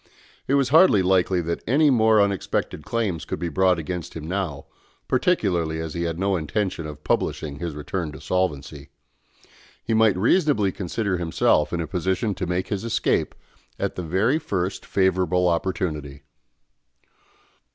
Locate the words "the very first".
13.93-14.87